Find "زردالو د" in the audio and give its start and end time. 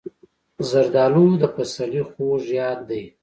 0.69-1.43